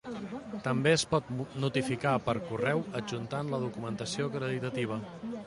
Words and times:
També 0.67 0.93
es 0.99 1.03
pot 1.11 1.29
notificar 1.65 2.15
per 2.31 2.35
correu 2.47 2.83
adjuntant 3.01 3.53
la 3.53 3.61
documentació 3.67 4.33
acreditativa. 4.33 5.01